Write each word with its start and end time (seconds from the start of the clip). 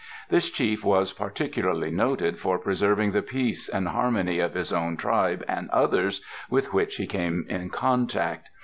This 0.29 0.49
Chief 0.49 0.83
was 0.83 1.13
particularly 1.13 1.91
noted 1.91 2.39
for 2.39 2.57
preserving 2.57 3.11
the 3.11 3.21
peace 3.21 3.69
and 3.69 3.87
harmony 3.87 4.39
of 4.39 4.55
his 4.55 4.73
own 4.73 4.97
tribe 4.97 5.45
and 5.47 5.69
others 5.69 6.21
with 6.49 6.73
which 6.73 6.95
he 6.95 7.05
came 7.05 7.45
in 7.47 7.69
contact. 7.69 8.49